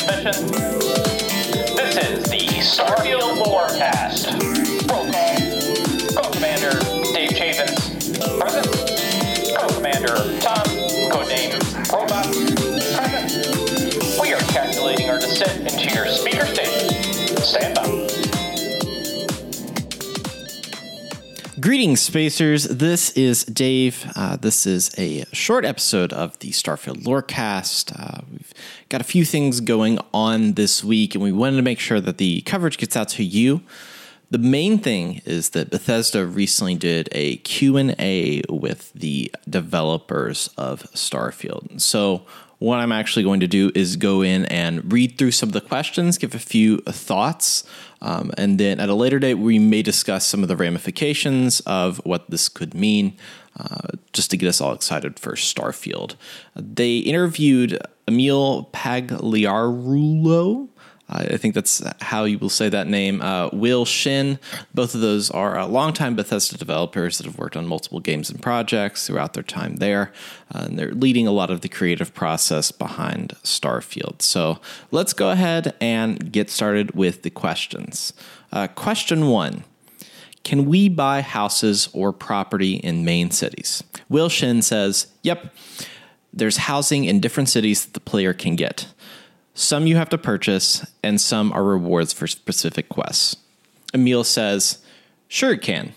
[0.00, 0.46] Transmission.
[1.76, 4.26] This is the Starfield Lorecast.
[4.90, 5.36] Roll call.
[6.22, 6.78] Co-Commander
[7.12, 7.80] Dave Chavins.
[8.40, 8.66] Present.
[9.58, 10.64] Co-Commander Tom,
[11.10, 11.52] codename
[11.92, 12.26] Robot.
[12.96, 14.20] Present.
[14.20, 17.36] We are calculating our descent into your speaker station.
[17.42, 17.90] Stand by.
[21.60, 22.64] Greetings, spacers.
[22.64, 24.10] This is Dave.
[24.16, 27.92] Uh, this is a short episode of the Starfield Lorecast.
[27.94, 28.22] Uh,
[28.90, 32.18] got a few things going on this week, and we wanted to make sure that
[32.18, 33.62] the coverage gets out to you.
[34.30, 41.80] The main thing is that Bethesda recently did a Q&A with the developers of Starfield.
[41.80, 42.26] So
[42.58, 45.60] what I'm actually going to do is go in and read through some of the
[45.60, 47.64] questions, give a few thoughts,
[48.02, 51.98] um, and then at a later date, we may discuss some of the ramifications of
[52.04, 53.16] what this could mean,
[53.58, 56.16] uh, just to get us all excited for Starfield.
[56.56, 57.78] They interviewed
[58.10, 60.68] Emil Pagliarulo.
[61.12, 63.20] I think that's how you will say that name.
[63.20, 64.38] Uh, Will Shen.
[64.72, 68.40] Both of those are uh, longtime Bethesda developers that have worked on multiple games and
[68.40, 70.12] projects throughout their time there.
[70.54, 74.22] Uh, and they're leading a lot of the creative process behind Starfield.
[74.22, 74.60] So
[74.92, 78.12] let's go ahead and get started with the questions.
[78.52, 79.64] Uh, question one
[80.44, 83.82] Can we buy houses or property in main cities?
[84.08, 85.52] Will Shen says, Yep.
[86.32, 88.86] There's housing in different cities that the player can get.
[89.54, 93.36] Some you have to purchase, and some are rewards for specific quests.
[93.92, 94.78] Emil says,
[95.28, 95.92] Sure, it can.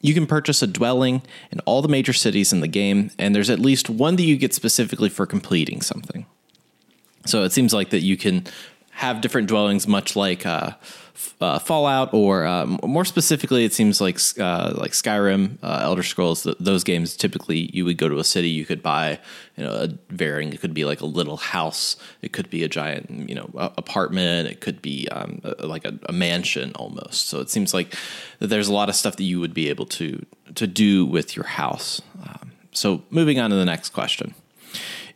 [0.00, 3.50] You can purchase a dwelling in all the major cities in the game, and there's
[3.50, 6.26] at least one that you get specifically for completing something.
[7.24, 8.44] So it seems like that you can
[8.92, 10.72] have different dwellings, much like uh,
[11.40, 16.42] uh, Fallout, or um, more specifically, it seems like uh, like Skyrim, uh, Elder Scrolls.
[16.42, 19.18] Th- those games typically you would go to a city, you could buy,
[19.56, 20.52] you know, a varying.
[20.52, 24.48] It could be like a little house, it could be a giant, you know, apartment,
[24.48, 27.28] it could be um, a, like a, a mansion almost.
[27.28, 27.94] So it seems like
[28.38, 30.24] there's a lot of stuff that you would be able to
[30.54, 32.02] to do with your house.
[32.26, 34.34] Um, so moving on to the next question.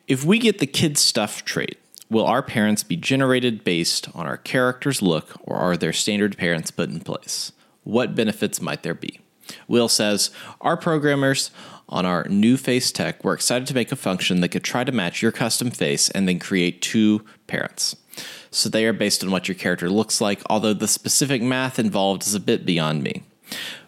[0.09, 1.79] If we get the kid stuff trait,
[2.09, 6.71] will our parents be generated based on our character's look or are there standard parents
[6.71, 7.53] put in place?
[7.85, 9.21] What benefits might there be?
[9.69, 10.31] Will says,
[10.61, 11.51] Our programmers
[11.89, 14.93] on our new face tech were excited to make a function that could try to
[14.93, 17.97] match your custom face and then create two parents.
[18.51, 22.23] So they are based on what your character looks like, although the specific math involved
[22.23, 23.23] is a bit beyond me.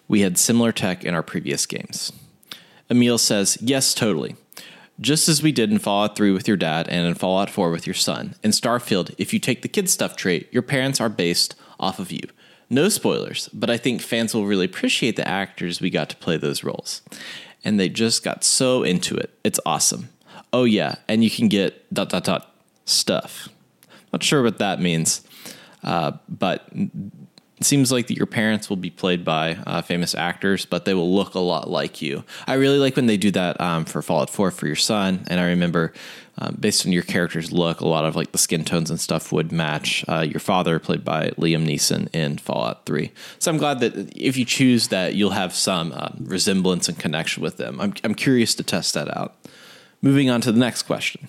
[0.06, 2.12] We had similar tech in our previous games.
[2.90, 4.36] Emil says, Yes, totally.
[5.00, 7.86] Just as we did in Fallout 3 with your dad and in Fallout 4 with
[7.86, 8.34] your son.
[8.42, 12.10] In Starfield, if you take the kid stuff trait, your parents are based off of
[12.10, 12.22] you.
[12.68, 16.36] No spoilers, but I think fans will really appreciate the actors we got to play
[16.36, 17.02] those roles.
[17.64, 19.30] And they just got so into it.
[19.44, 20.08] It's awesome.
[20.52, 22.54] Oh, yeah, and you can get dot dot dot
[22.84, 23.48] stuff.
[24.12, 25.22] Not sure what that means,
[25.82, 26.68] uh, but
[27.58, 30.94] It seems like that your parents will be played by uh, famous actors, but they
[30.94, 32.24] will look a lot like you.
[32.46, 35.24] I really like when they do that um, for Fallout 4 for your son.
[35.26, 35.92] And I remember,
[36.38, 39.32] um, based on your character's look, a lot of like the skin tones and stuff
[39.32, 43.10] would match uh, your father, played by Liam Neeson in Fallout 3.
[43.40, 47.42] So I'm glad that if you choose that, you'll have some uh, resemblance and connection
[47.42, 47.80] with them.
[47.80, 49.34] I'm, I'm curious to test that out.
[50.00, 51.28] Moving on to the next question.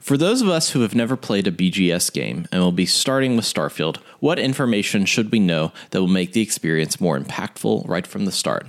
[0.00, 3.36] For those of us who have never played a BGS game and will be starting
[3.36, 8.06] with Starfield, what information should we know that will make the experience more impactful right
[8.06, 8.66] from the start?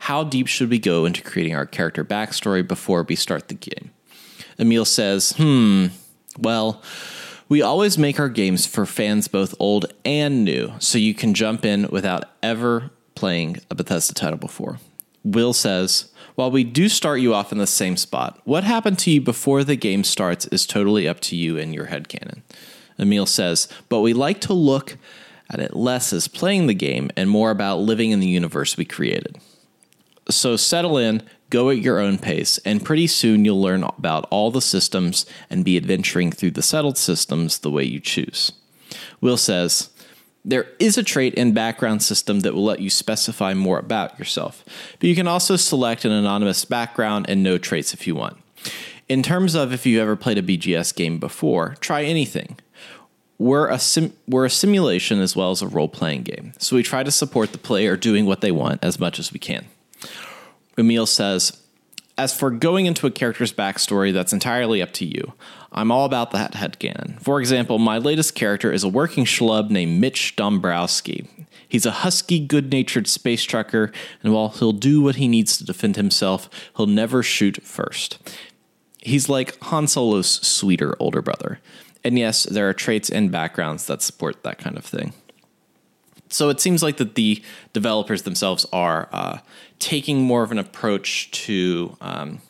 [0.00, 3.90] How deep should we go into creating our character backstory before we start the game?
[4.58, 5.86] Emil says, hmm,
[6.38, 6.82] well,
[7.48, 11.64] we always make our games for fans both old and new, so you can jump
[11.64, 14.78] in without ever playing a Bethesda title before.
[15.24, 19.10] Will says, while we do start you off in the same spot, what happened to
[19.10, 22.42] you before the game starts is totally up to you and your head headcanon.
[22.98, 24.96] Emil says, but we like to look
[25.50, 28.84] at it less as playing the game and more about living in the universe we
[28.84, 29.38] created.
[30.28, 34.50] So settle in, go at your own pace, and pretty soon you'll learn about all
[34.50, 38.52] the systems and be adventuring through the settled systems the way you choose.
[39.20, 39.90] Will says,
[40.44, 44.64] there is a trait and background system that will let you specify more about yourself,
[44.98, 48.38] but you can also select an anonymous background and no traits if you want.
[49.08, 52.58] In terms of if you've ever played a BGS game before, try anything.
[53.38, 56.82] We're a, sim- we're a simulation as well as a role playing game, so we
[56.82, 59.66] try to support the player doing what they want as much as we can.
[60.78, 61.59] Emil says,
[62.18, 65.32] as for going into a character's backstory, that's entirely up to you.
[65.72, 67.20] I'm all about that headcanon.
[67.22, 71.28] For example, my latest character is a working schlub named Mitch Dombrowski.
[71.68, 73.92] He's a husky, good natured space trucker,
[74.22, 78.18] and while he'll do what he needs to defend himself, he'll never shoot first.
[78.98, 81.60] He's like Han Solo's sweeter older brother.
[82.02, 85.12] And yes, there are traits and backgrounds that support that kind of thing.
[86.28, 87.42] So it seems like that the
[87.72, 89.38] developers themselves are uh,
[89.80, 92.40] taking more of an approach to, um,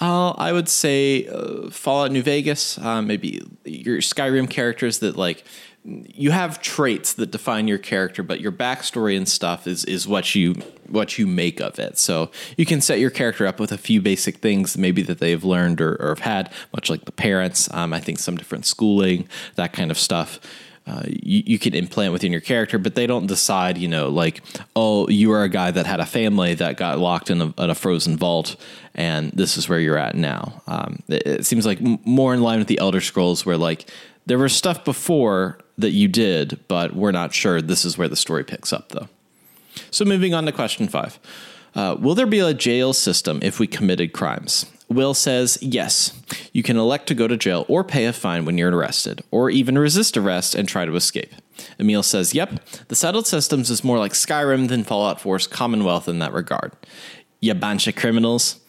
[0.00, 5.44] uh, I would say, uh, Fallout New Vegas, uh, maybe your Skyrim characters that like
[5.84, 10.34] you have traits that define your character, but your backstory and stuff is is what
[10.34, 10.54] you
[10.86, 11.98] what you make of it.
[11.98, 15.42] So you can set your character up with a few basic things maybe that they've
[15.42, 17.72] learned or, or have had, much like the parents.
[17.72, 20.38] Um, I think some different schooling, that kind of stuff
[20.86, 24.42] uh, you, you can implant within your character, but they don't decide, you know, like,
[24.74, 27.70] oh, you are a guy that had a family that got locked in a, in
[27.70, 28.56] a frozen vault,
[28.94, 30.60] and this is where you're at now.
[30.66, 33.88] Um, it, it, seems like more in line with the Elder Scrolls, where like
[34.26, 38.16] there was stuff before that you did, but we're not sure this is where the
[38.16, 39.08] story picks up, though.
[39.90, 41.18] So moving on to question five.
[41.74, 44.66] Uh, will there be a jail system if we committed crimes?
[44.94, 46.12] Will says yes.
[46.52, 49.50] You can elect to go to jail or pay a fine when you're arrested, or
[49.50, 51.32] even resist arrest and try to escape.
[51.78, 56.18] Emil says, Yep, the settled systems is more like Skyrim than Fallout 4's Commonwealth in
[56.20, 56.72] that regard.
[57.40, 58.60] Ya bunch of criminals.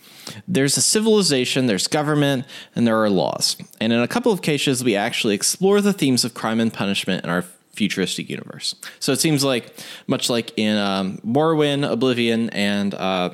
[0.48, 3.58] There's a civilization, there's government, and there are laws.
[3.82, 7.24] And in a couple of cases, we actually explore the themes of crime and punishment
[7.24, 7.44] in our
[7.74, 8.76] futuristic universe.
[9.00, 9.76] So it seems like,
[10.08, 13.32] much like in um, Morrowind, Oblivion, and uh,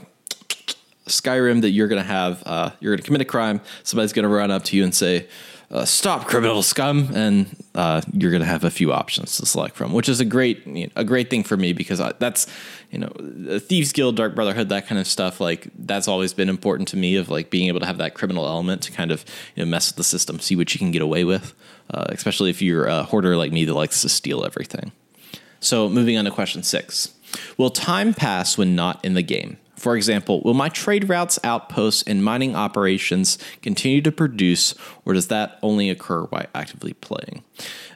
[1.10, 3.62] Skyrim that you're going to have, uh, you're going to commit a crime.
[3.84, 5.28] Somebody's going to run up to you and say,
[5.72, 9.76] uh, "Stop, criminal scum!" And uh, you're going to have a few options to select
[9.76, 12.48] from, which is a great you know, a great thing for me because I, that's
[12.92, 15.40] you know Thieves Guild, Dark Brotherhood, that kind of stuff.
[15.40, 18.46] Like that's always been important to me of like being able to have that criminal
[18.46, 19.24] element to kind of
[19.56, 21.54] you know, mess with the system, see what you can get away with,
[21.94, 24.92] uh, especially if you're a hoarder like me that likes to steal everything.
[25.60, 27.14] So moving on to question six.
[27.58, 29.58] Will time pass when not in the game?
[29.80, 35.28] For example, will my trade routes, outposts, and mining operations continue to produce, or does
[35.28, 37.44] that only occur while actively playing?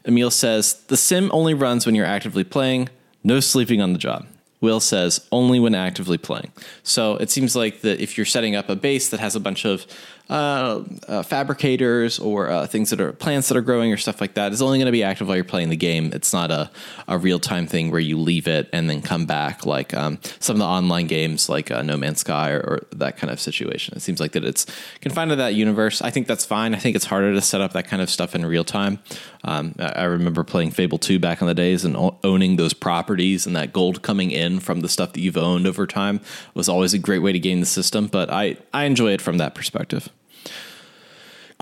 [0.06, 2.90] Emil says, The sim only runs when you're actively playing,
[3.24, 4.26] no sleeping on the job.
[4.62, 6.54] Will says, only when actively playing.
[6.84, 9.66] So it seems like that if you're setting up a base that has a bunch
[9.66, 9.86] of
[10.30, 14.36] uh, uh, fabricators or uh, things that are plants that are growing or stuff like
[14.36, 16.12] that is only going to be active while you're playing the game.
[16.14, 16.72] It's not a,
[17.10, 20.56] a real time thing where you leave it and then come back like um, some
[20.56, 23.96] of the online games like uh, No Man's Sky or, or, that kind of situation.
[23.98, 24.66] It seems like that it's
[25.02, 26.02] confined to that universe.
[26.02, 26.74] I think that's fine.
[26.74, 29.00] I think it's harder to set up that kind of stuff in real time.
[29.44, 33.56] Um, I remember playing Fable 2 back in the days and owning those properties and
[33.58, 36.22] that gold coming in from the stuff that you've owned over time
[36.54, 38.08] was always a great way to gain the system.
[38.08, 40.10] But I, I enjoy it from that perspective.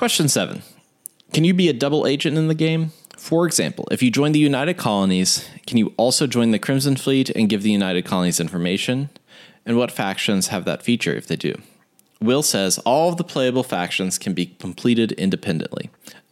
[0.01, 0.63] Question seven
[1.31, 2.91] Can you be a double agent in the game?
[3.17, 7.29] For example, if you join the United Colonies, can you also join the Crimson Fleet
[7.29, 9.11] and give the United Colonies information?
[9.63, 11.53] And what factions have that feature if they do?
[12.19, 15.91] Will says all of the playable factions can be completed independently.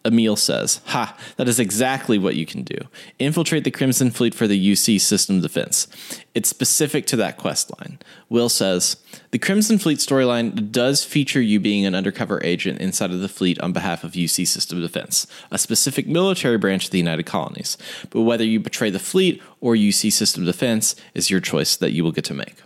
[0.10, 2.78] Emil says, Ha, that is exactly what you can do.
[3.18, 5.88] Infiltrate the Crimson Fleet for the UC system defense.
[6.36, 8.00] It's specific to that quest line.
[8.28, 8.98] Will says,
[9.32, 13.60] The Crimson Fleet storyline does feature you being an undercover agent inside of the fleet
[13.62, 17.78] on behalf of UC system defense, a specific military branch of the United Colonies.
[18.10, 22.04] But whether you betray the fleet or UC system defense is your choice that you
[22.04, 22.58] will get to make.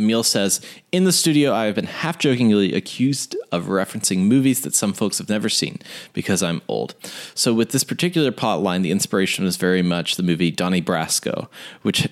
[0.00, 4.74] Emil says, In the studio, I have been half jokingly accused of referencing movies that
[4.74, 5.78] some folks have never seen
[6.12, 6.94] because I'm old.
[7.34, 11.48] So, with this particular plot line, the inspiration was very much the movie Donnie Brasco,
[11.82, 12.08] which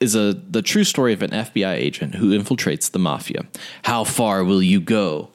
[0.00, 3.46] is a the true story of an FBI agent who infiltrates the mafia.
[3.84, 5.30] How far will you go?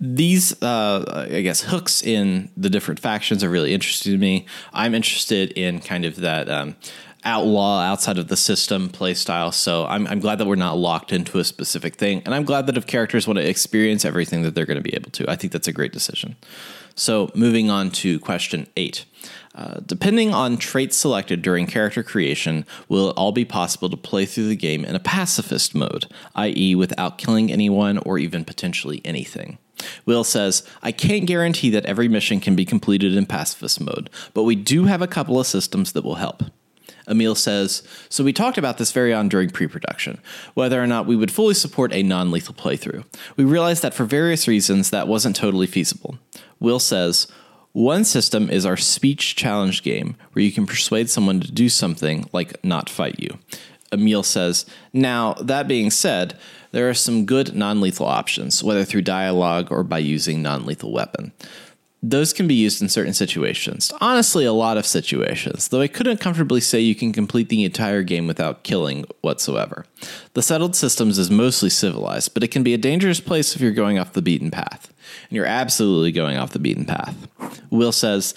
[0.00, 4.44] These, uh, I guess, hooks in the different factions are really interesting to me.
[4.72, 6.76] I'm interested in kind of that um,
[7.24, 9.52] outlaw outside of the system play style.
[9.52, 12.22] So I'm, I'm glad that we're not locked into a specific thing.
[12.24, 14.94] And I'm glad that if characters want to experience everything that they're going to be
[14.94, 16.36] able to, I think that's a great decision.
[16.94, 19.04] So moving on to question eight.
[19.54, 24.26] Uh, depending on traits selected during character creation, will it all be possible to play
[24.26, 29.58] through the game in a pacifist mode, i.e., without killing anyone or even potentially anything?
[30.06, 34.42] Will says, I can't guarantee that every mission can be completed in pacifist mode, but
[34.42, 36.42] we do have a couple of systems that will help.
[37.08, 40.20] Emil says, So we talked about this very on during pre production,
[40.54, 43.04] whether or not we would fully support a non lethal playthrough.
[43.36, 46.18] We realized that for various reasons that wasn't totally feasible.
[46.60, 47.26] Will says,
[47.72, 52.28] one system is our speech challenge game, where you can persuade someone to do something
[52.32, 53.36] like not fight you.
[53.92, 56.38] Emil says, Now, that being said,
[56.70, 60.92] there are some good non lethal options, whether through dialogue or by using non lethal
[60.92, 61.32] weapon
[62.10, 63.90] those can be used in certain situations.
[64.00, 68.02] Honestly, a lot of situations, though I couldn't comfortably say you can complete the entire
[68.02, 69.86] game without killing whatsoever.
[70.34, 73.72] The settled systems is mostly civilized, but it can be a dangerous place if you're
[73.72, 74.92] going off the beaten path.
[75.30, 77.16] And you're absolutely going off the beaten path.
[77.70, 78.34] Will says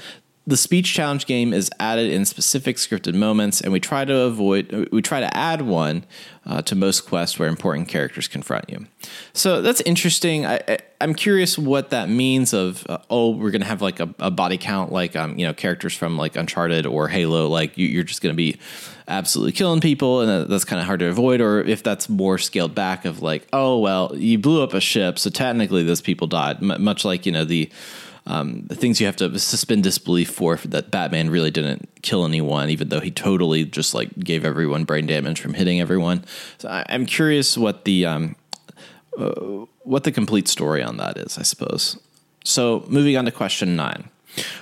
[0.47, 4.87] the speech challenge game is added in specific scripted moments, and we try to avoid
[4.93, 6.05] we try to add one
[6.45, 8.87] uh, to most quests where important characters confront you.
[9.33, 10.45] So that's interesting.
[10.45, 12.53] I, am curious what that means.
[12.53, 15.53] Of uh, oh, we're gonna have like a, a body count, like um, you know,
[15.53, 17.49] characters from like Uncharted or Halo.
[17.49, 18.57] Like you, are just gonna be
[19.09, 21.41] absolutely killing people, and that's kind of hard to avoid.
[21.41, 25.19] Or if that's more scaled back, of like oh well, you blew up a ship,
[25.19, 26.63] so technically those people died.
[26.63, 27.69] M- much like you know the
[28.27, 32.69] um, the things you have to suspend disbelief for that Batman really didn't kill anyone,
[32.69, 36.25] even though he totally just like gave everyone brain damage from hitting everyone.
[36.57, 38.35] So I, am curious what the um,
[39.17, 41.37] uh, what the complete story on that is.
[41.37, 41.97] I suppose.
[42.43, 44.09] So moving on to question nine.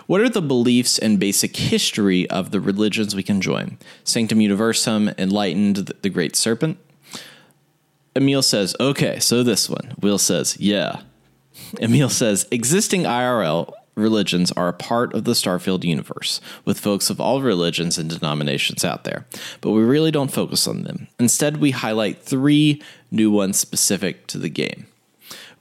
[0.06, 3.78] What are the beliefs and basic history of the religions we can join?
[4.04, 6.78] Sanctum Universum, Enlightened, the Great Serpent.
[8.16, 9.94] Emil says, okay, so this one.
[10.00, 11.02] Will says, yeah.
[11.80, 17.20] Emil says existing IRL religions are a part of the Starfield universe, with folks of
[17.20, 19.26] all religions and denominations out there,
[19.62, 21.08] but we really don't focus on them.
[21.20, 24.88] Instead, we highlight three new ones specific to the game.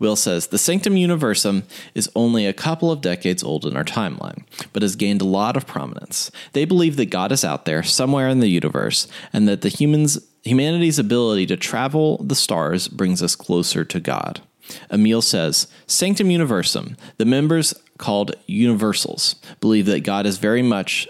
[0.00, 1.62] Will says the Sanctum Universum
[1.94, 5.56] is only a couple of decades old in our timeline, but has gained a lot
[5.56, 6.30] of prominence.
[6.52, 10.18] They believe that God is out there somewhere in the universe, and that the humans
[10.42, 14.42] humanity's ability to travel the stars brings us closer to God.
[14.90, 21.08] Emil says Sanctum Universum, the members called universals, believe that God is very much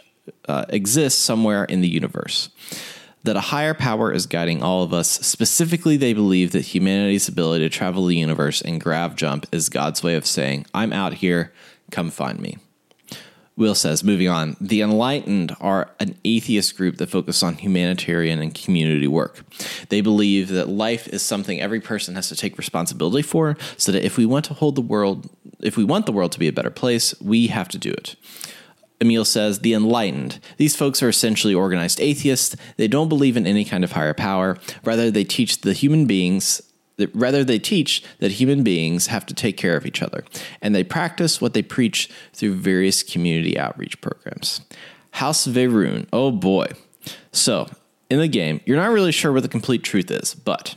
[0.48, 2.50] uh, exists somewhere in the universe.
[3.24, 5.08] That a higher power is guiding all of us.
[5.08, 10.02] Specifically, they believe that humanity's ability to travel the universe and grav jump is God's
[10.02, 11.52] way of saying, I'm out here,
[11.90, 12.58] come find me.
[13.56, 18.52] Will says, moving on, the enlightened are an atheist group that focus on humanitarian and
[18.52, 19.44] community work.
[19.90, 24.04] They believe that life is something every person has to take responsibility for, so that
[24.04, 25.30] if we want to hold the world,
[25.60, 28.16] if we want the world to be a better place, we have to do it.
[29.00, 30.40] Emil says, the enlightened.
[30.56, 32.56] These folks are essentially organized atheists.
[32.76, 34.58] They don't believe in any kind of higher power.
[34.82, 36.60] Rather, they teach the human beings
[37.12, 40.24] rather they teach that human beings have to take care of each other
[40.62, 44.60] and they practice what they preach through various community outreach programs.
[45.12, 46.66] House Va'ruun oh boy.
[47.32, 47.68] So
[48.10, 50.76] in the game you're not really sure what the complete truth is but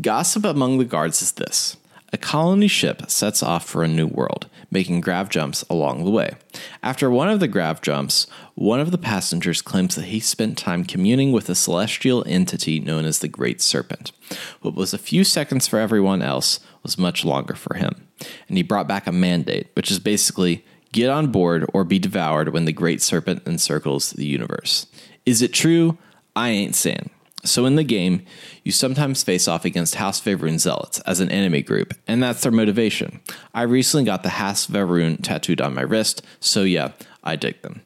[0.00, 1.76] gossip among the guards is this
[2.12, 6.34] a colony ship sets off for a new world, making grav jumps along the way.
[6.82, 10.84] After one of the grav jumps, one of the passengers claims that he spent time
[10.84, 14.12] communing with a celestial entity known as the Great Serpent.
[14.60, 18.06] What was a few seconds for everyone else was much longer for him.
[18.48, 22.52] And he brought back a mandate, which is basically get on board or be devoured
[22.52, 24.86] when the Great Serpent encircles the universe.
[25.26, 25.98] Is it true?
[26.34, 27.10] I ain't saying.
[27.46, 28.24] So in the game,
[28.64, 32.52] you sometimes face off against House Va'ruun zealots as an enemy group, and that's their
[32.52, 33.20] motivation.
[33.54, 36.92] I recently got the House Va'ruun tattooed on my wrist, so yeah,
[37.24, 37.82] I dig them.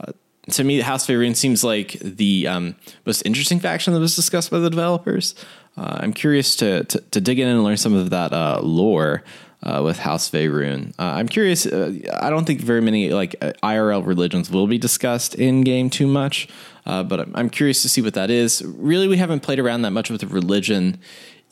[0.00, 0.12] Uh,
[0.50, 4.58] to me, House Va'ruun seems like the um, most interesting faction that was discussed by
[4.58, 5.34] the developers.
[5.76, 9.24] Uh, I'm curious to, to, to dig in and learn some of that uh, lore
[9.62, 10.90] uh, with House Va'ruun.
[10.98, 11.66] Uh, I'm curious.
[11.66, 16.06] Uh, I don't think very many like IRL religions will be discussed in game too
[16.06, 16.48] much,
[16.86, 18.62] uh, but I'm, curious to see what that is.
[18.64, 20.98] Really, we haven't played around that much with religion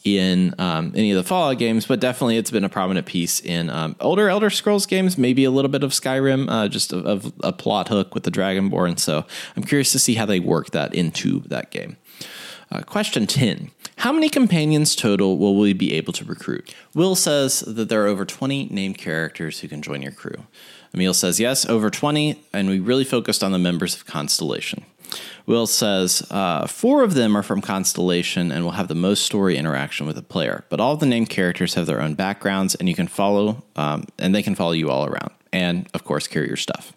[0.04, 3.70] in um, any of the Fallout games, but definitely it's been a prominent piece in
[3.70, 5.18] um, older Elder Scrolls games.
[5.18, 8.30] Maybe a little bit of Skyrim, uh, just of, of a plot hook with the
[8.30, 8.98] Dragonborn.
[8.98, 9.24] So
[9.56, 11.96] I'm curious to see how they work that into that game.
[12.70, 16.74] Uh, question 10 How many companions total will we be able to recruit?
[16.94, 20.44] Will says that there are over 20 named characters who can join your crew.
[20.94, 24.84] Emil says yes, over 20, and we really focused on the members of Constellation.
[25.46, 29.56] Will says uh, four of them are from Constellation and will have the most story
[29.56, 32.94] interaction with the player, but all the named characters have their own backgrounds, and you
[32.94, 36.56] can follow, um, and they can follow you all around, and of course carry your
[36.56, 36.92] stuff.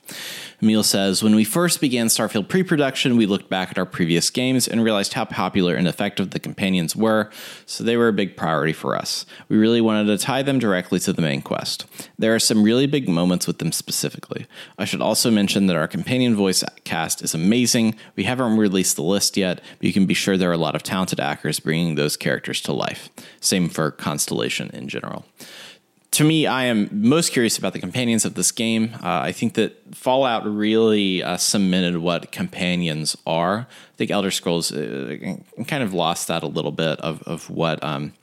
[0.64, 4.32] Emil says, When we first began Starfield pre production, we looked back at our previous
[4.32, 7.30] games and realized how popular and effective the companions were,
[7.68, 9.28] so they were a big priority for us.
[9.48, 11.86] We really wanted to tie them directly to the main quest.
[12.18, 14.48] There are some really big moments with them specifically.
[14.80, 17.94] I should also mention that our companion voice cast is amazing.
[18.16, 20.76] We haven't released the list yet, but you can be sure there are a lot
[20.76, 23.10] of talented actors bringing those characters to life.
[23.40, 25.26] Same for Constellation in general
[26.18, 28.96] to me, I am most curious about the companions of this game.
[29.04, 33.68] Uh, I think that Fallout really uh, cemented what companions are.
[33.70, 37.84] I think Elder Scrolls uh, kind of lost that a little bit of, of what
[37.84, 38.14] um,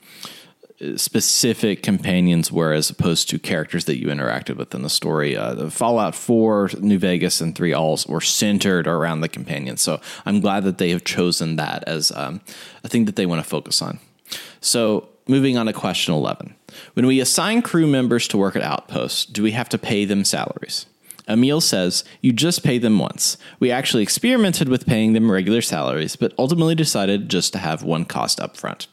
[0.97, 5.37] specific companions were as opposed to characters that you interacted with in the story.
[5.37, 9.81] Uh, Fallout 4, New Vegas, and 3 Alls were centered around the companions.
[9.81, 12.41] So I'm glad that they have chosen that as um,
[12.83, 13.99] a thing that they want to focus on.
[14.59, 16.55] So moving on to question 11.
[16.93, 20.23] When we assign crew members to work at Outposts, do we have to pay them
[20.23, 20.85] salaries?
[21.27, 23.37] Emil says, You just pay them once.
[23.59, 28.05] We actually experimented with paying them regular salaries, but ultimately decided just to have one
[28.05, 28.87] cost up front.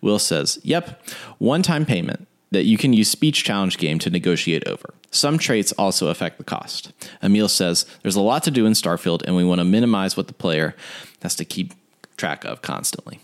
[0.00, 1.02] Will says, Yep,
[1.38, 4.94] one time payment that you can use speech challenge game to negotiate over.
[5.10, 6.92] Some traits also affect the cost.
[7.22, 10.28] Emil says, There's a lot to do in Starfield, and we want to minimize what
[10.28, 10.76] the player
[11.22, 11.74] has to keep
[12.16, 13.20] track of constantly.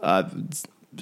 [0.00, 0.28] Uh,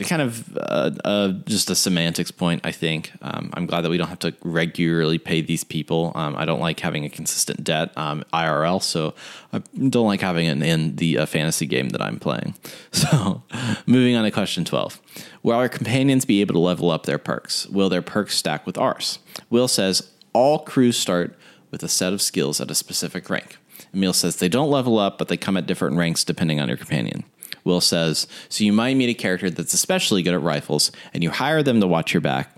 [0.07, 3.13] kind of uh, uh, just a semantics point, I think.
[3.23, 6.13] Um, I'm glad that we don't have to regularly pay these people.
[6.15, 9.15] Um, I don't like having a consistent debt um, IRL, so
[9.53, 12.55] I don't like having it in the uh, fantasy game that I'm playing.
[12.93, 13.43] So,
[13.87, 15.01] moving on to question 12.
[15.43, 17.67] Will our companions be able to level up their perks?
[17.69, 19.21] Will their perks stack with ours?
[19.49, 21.35] Will says all crews start
[21.71, 23.57] with a set of skills at a specific rank.
[23.95, 26.77] Emil says they don't level up, but they come at different ranks depending on your
[26.77, 27.25] companion.
[27.65, 31.31] Will says, so you might meet a character that's especially good at rifles and you
[31.31, 32.55] hire them to watch your back.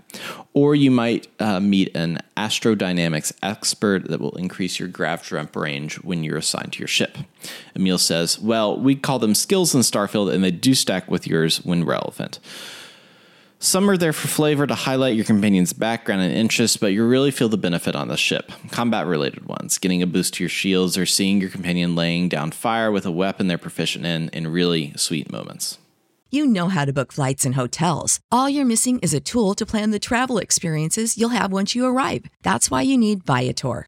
[0.53, 5.95] Or you might uh, meet an astrodynamics expert that will increase your grav jump range
[6.03, 7.17] when you're assigned to your ship.
[7.75, 11.65] Emil says, well, we call them skills in Starfield and they do stack with yours
[11.65, 12.39] when relevant.
[13.63, 17.31] Some are there for flavor to highlight your companion's background and interests, but you really
[17.31, 18.51] feel the benefit on the ship.
[18.71, 22.51] Combat related ones, getting a boost to your shields, or seeing your companion laying down
[22.51, 25.77] fire with a weapon they're proficient in in really sweet moments.
[26.29, 28.19] You know how to book flights and hotels.
[28.29, 31.85] All you're missing is a tool to plan the travel experiences you'll have once you
[31.85, 32.25] arrive.
[32.41, 33.87] That's why you need Viator.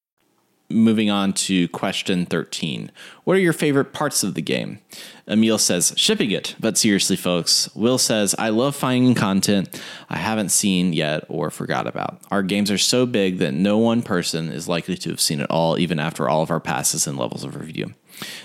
[0.73, 2.91] moving on to question 13.
[3.23, 4.79] What are your favorite parts of the game?
[5.27, 6.55] Emil says, shipping it.
[6.59, 11.87] But seriously, folks, Will says, I love finding content I haven't seen yet or forgot
[11.87, 12.21] about.
[12.31, 15.49] Our games are so big that no one person is likely to have seen it
[15.49, 17.93] all, even after all of our passes and levels of review.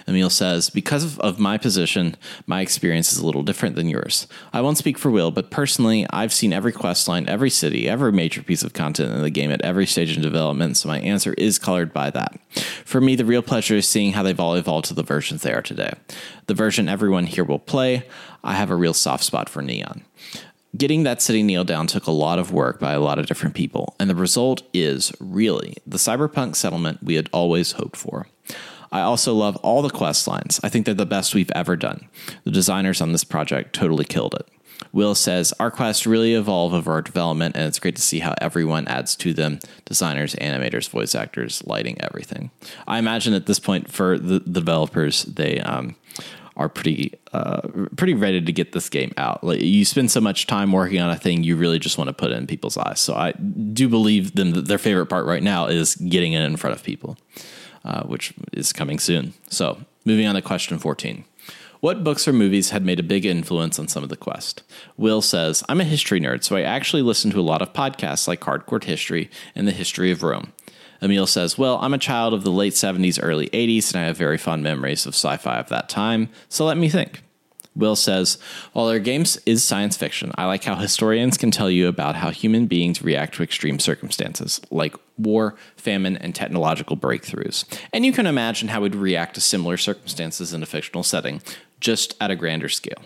[0.06, 4.26] Emil says, Because of, my position, my experience is a little different than yours.
[4.52, 8.12] I won't speak for Will, but personally, I've seen every quest line, every city, every
[8.12, 11.34] major piece of content in the game at every stage in development, so my answer
[11.34, 12.38] is colored by that.
[12.84, 15.52] For me, the real pleasure is seeing how they've all evolved to the versions they
[15.52, 15.92] are today.
[16.46, 18.06] The version everyone here will play,
[18.42, 20.04] I have a real soft spot for Neon.
[20.76, 23.54] Getting that city nailed down took a lot of work by a lot of different
[23.54, 28.26] people, and the result is really the cyberpunk settlement we had always hoped for.
[28.92, 30.60] I also love all the quest lines.
[30.62, 32.08] I think they're the best we've ever done.
[32.44, 34.48] The designers on this project totally killed it.
[34.92, 38.34] Will says, Our quests really evolve over our development, and it's great to see how
[38.40, 42.50] everyone adds to them designers, animators, voice actors, lighting, everything.
[42.86, 45.96] I imagine at this point, for the, developers, they um,
[46.56, 47.60] are pretty uh,
[47.96, 49.44] pretty ready to get this game out.
[49.44, 52.14] Like you spend so much time working on a thing, you really just want to
[52.14, 53.00] put it in people's eyes.
[53.00, 56.56] So I do believe them that their favorite part right now is getting it in
[56.56, 57.18] front of people
[57.86, 59.32] uh, which is coming soon.
[59.48, 61.24] So, moving on to question 14.
[61.80, 64.62] What books or movies had made a big influence on some of the quest?
[64.96, 68.26] Will says, I'm a history nerd, so I actually listen to a lot of podcasts
[68.26, 70.52] like Hardcore History and the History of Rome.
[71.02, 74.16] Emil says, Well, I'm a child of the late 70s, early 80s, and I have
[74.16, 77.22] very fond memories of sci fi of that time, so let me think.
[77.76, 78.38] Will says,
[78.72, 82.30] While our games is science fiction, I like how historians can tell you about how
[82.30, 87.64] human beings react to extreme circumstances, like war, famine, and technological breakthroughs.
[87.92, 91.42] And you can imagine how we'd react to similar circumstances in a fictional setting,
[91.80, 93.02] just at a grander scale.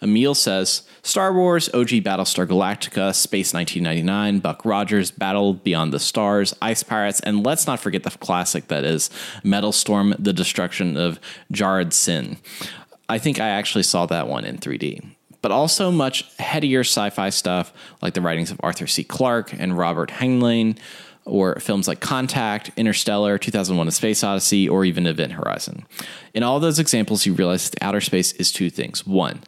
[0.00, 6.54] Emil says, Star Wars, OG Battlestar Galactica, Space 1999, Buck Rogers, Battle Beyond the Stars,
[6.62, 9.10] Ice Pirates, and let's not forget the classic that is
[9.42, 11.18] Metal Storm, The Destruction of
[11.50, 12.38] Jared-Syn.
[13.08, 15.04] I think I actually saw that one in 3D.
[15.42, 19.04] But also much headier sci fi stuff like the writings of Arthur C.
[19.04, 20.78] Clarke and Robert Heinlein,
[21.26, 25.86] or films like Contact, Interstellar, 2001 A Space Odyssey, or even Event Horizon.
[26.32, 29.06] In all those examples, you realize that outer space is two things.
[29.06, 29.42] One,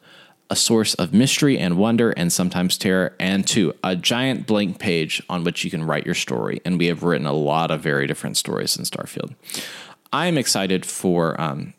[0.49, 5.23] a source of mystery and wonder and sometimes terror, and two, a giant blank page
[5.29, 6.61] on which you can write your story.
[6.64, 9.35] And we have written a lot of very different stories in Starfield.
[10.12, 11.75] I am excited for um,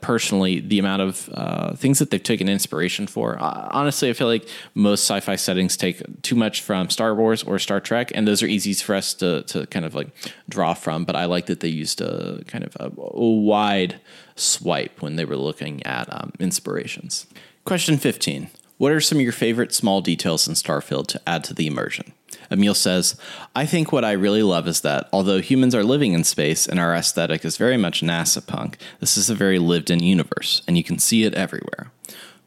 [0.00, 3.36] personally the amount of uh, things that they've taken inspiration for.
[3.42, 7.58] Uh, honestly, I feel like most sci-fi settings take too much from Star Wars or
[7.58, 10.08] Star Trek, and those are easy for us to to kind of like
[10.48, 11.04] draw from.
[11.04, 14.00] But I like that they used a kind of a, wide
[14.36, 17.26] swipe when they were looking at um, inspirations.
[17.64, 21.54] Question fifteen: What are some of your favorite small details in Starfield to add to
[21.54, 22.12] the immersion?
[22.52, 23.16] Emil says,
[23.56, 26.78] I think what I really love is that although humans are living in space and
[26.78, 30.76] our aesthetic is very much NASA punk, this is a very lived in universe, and
[30.76, 31.90] you can see it everywhere.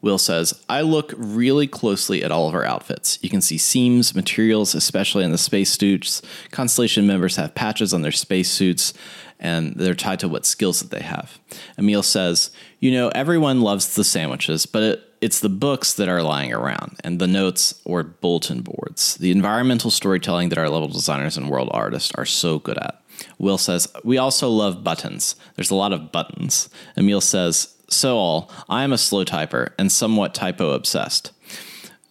[0.02, 3.18] Will says, I look really closely at all of our outfits.
[3.24, 6.22] You can see seams, materials, especially in the spacesuits.
[6.52, 8.94] Constellation members have patches on their spacesuits,
[9.40, 11.40] and they're tied to what skills that they have.
[11.80, 16.22] Emil says, You know, everyone loves the sandwiches, but it, it's the books that are
[16.22, 19.16] lying around and the notes or bulletin boards.
[19.16, 23.02] The environmental storytelling that our level designers and world artists are so good at.
[23.40, 25.36] Will says, We also love buttons.
[25.56, 26.70] There's a lot of buttons.
[26.96, 31.32] Emil says, So all, I am a slow typer and somewhat typo obsessed.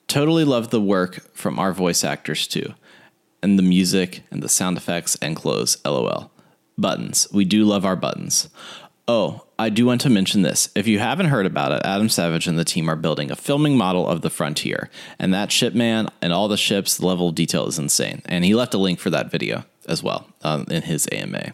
[0.09, 2.74] Totally love the work from our voice actors too,
[3.44, 6.33] and the music and the sound effects and clothes, lol.
[6.77, 7.29] Buttons.
[7.33, 8.48] We do love our buttons.
[9.07, 10.71] Oh, I do want to mention this.
[10.75, 13.77] If you haven't heard about it, Adam Savage and the team are building a filming
[13.77, 14.88] model of the Frontier.
[15.19, 18.23] And that ship man and all the ships, the level of detail is insane.
[18.25, 21.53] And he left a link for that video as well um, in his AMA.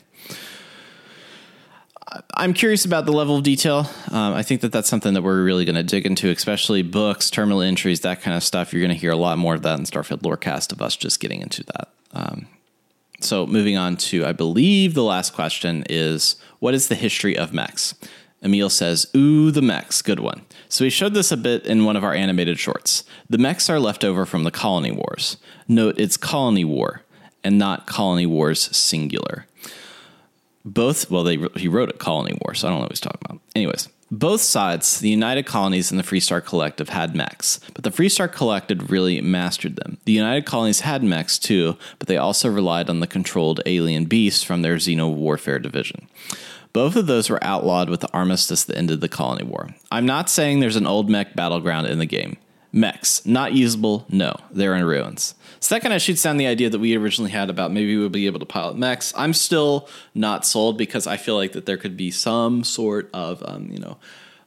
[2.34, 3.88] I'm curious about the level of detail.
[4.10, 7.30] Um, I think that that's something that we're really going to dig into, especially books,
[7.30, 8.72] terminal entries, that kind of stuff.
[8.72, 11.20] You're going to hear a lot more of that in Starfield Lorecast of us just
[11.20, 11.88] getting into that.
[12.12, 12.46] Um,
[13.20, 17.52] so moving on to, I believe the last question is, what is the history of
[17.52, 17.94] mechs?
[18.42, 20.42] Emil says, Ooh, the mechs, good one.
[20.68, 23.04] So we showed this a bit in one of our animated shorts.
[23.28, 25.36] The mechs are left over from the Colony Wars.
[25.68, 27.02] Note it's Colony War
[27.44, 29.46] and not Colony Wars singular.
[30.64, 33.20] Both, well, they he wrote it Colony War, so I don't know what he's talking
[33.24, 33.40] about.
[33.54, 38.30] Anyways, both sides, the United Colonies and the Freestar Collective, had mechs, but the Freestar
[38.30, 39.98] Collective really mastered them.
[40.04, 44.42] The United Colonies had mechs too, but they also relied on the controlled alien beasts
[44.42, 46.08] from their Xeno Warfare division.
[46.72, 49.74] Both of those were outlawed with the armistice that ended the Colony War.
[49.90, 52.36] I'm not saying there's an old mech battleground in the game.
[52.72, 55.34] Mechs, not usable, no, they're in ruins.
[55.58, 58.26] So that kind shoots down the idea that we originally had about maybe we'll be
[58.26, 59.12] able to pilot mechs.
[59.16, 63.42] I'm still not sold because I feel like that there could be some sort of,
[63.44, 63.98] um, you know,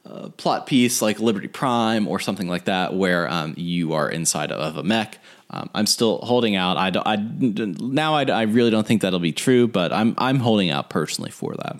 [0.05, 4.51] uh, plot piece like Liberty Prime or something like that where um, you are inside
[4.51, 5.19] of a mech.
[5.53, 6.77] Um, I'm still holding out.
[6.77, 10.71] I, I now I, I, really don't think that'll be true, but I'm I'm holding
[10.71, 11.77] out personally for that.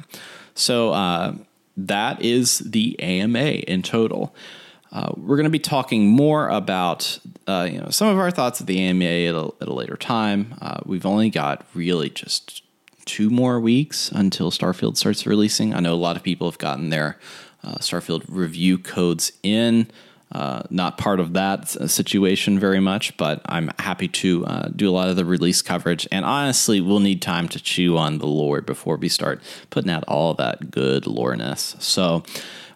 [0.53, 1.33] So uh,
[1.75, 4.35] that is the AMA in total.
[4.91, 8.59] Uh, we're going to be talking more about uh, you know some of our thoughts
[8.59, 10.53] of the AMA at a, at a later time.
[10.61, 12.61] Uh, we've only got really just
[13.05, 15.73] two more weeks until Starfield starts releasing.
[15.73, 17.17] I know a lot of people have gotten their
[17.63, 19.89] uh, Starfield review codes in.
[20.33, 24.91] Uh, not part of that situation very much, but I'm happy to uh, do a
[24.91, 26.07] lot of the release coverage.
[26.11, 30.03] And honestly, we'll need time to chew on the lore before we start putting out
[30.07, 31.75] all that good loreness.
[31.77, 32.23] So,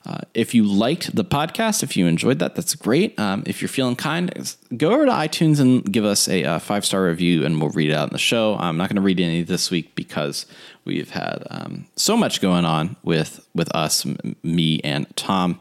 [0.08, 3.20] uh, if you liked the podcast, if you enjoyed that, that's great.
[3.20, 6.60] Um, if you're feeling kind, go over to iTunes and give us a, a uh,
[6.60, 8.56] five star review, and we'll read it out in the show.
[8.58, 10.46] I'm not going to read any this week because
[10.86, 15.60] we've had um, so much going on with with us, m- me and Tom.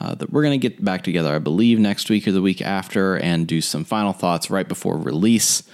[0.00, 2.62] Uh, that we're going to get back together, I believe, next week or the week
[2.62, 5.64] after, and do some final thoughts right before release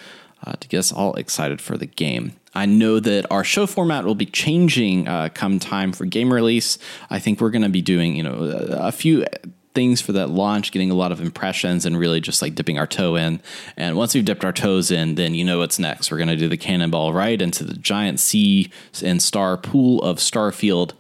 [0.46, 2.32] uh, to get us all excited for the game.
[2.54, 6.78] I know that our show format will be changing uh, come time for game release.
[7.10, 9.26] I think we're going to be doing, you know, a few
[9.74, 12.86] things for that launch, getting a lot of impressions and really just like dipping our
[12.86, 13.40] toe in.
[13.76, 16.10] And once we've dipped our toes in, then you know what's next.
[16.10, 18.70] We're going to do the cannonball right into the giant sea
[19.02, 20.92] and star pool of Starfield.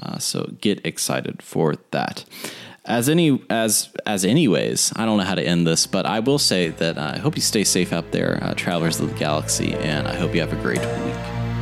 [0.00, 2.24] Uh, so get excited for that
[2.86, 6.38] as any as as anyways i don't know how to end this but i will
[6.38, 9.72] say that uh, i hope you stay safe out there uh, travelers of the galaxy
[9.74, 11.14] and i hope you have a great week.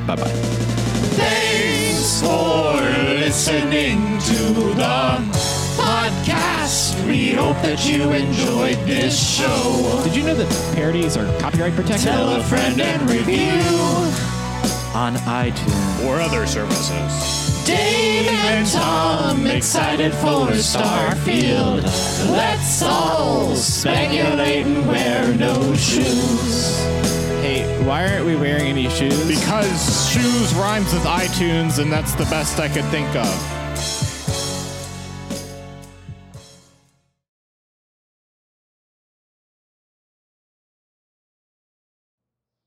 [0.07, 0.83] Bye bye
[1.15, 2.81] thanks for
[3.15, 5.33] listening to the
[5.77, 7.07] podcast.
[7.07, 10.01] We hope that you enjoyed this show.
[10.05, 12.09] Did you know that parodies are copyright protected?
[12.09, 13.61] Tell a friend and review
[14.95, 16.05] on itunes.
[16.05, 21.83] or other services Dave and Tom excited for Starfield.
[22.31, 26.79] Let's all speculate and wear no shoes.
[27.41, 29.27] Hey, why aren't we wearing any shoes?
[29.27, 33.62] Because shoes rhymes with iTunes, and that's the best I could think of.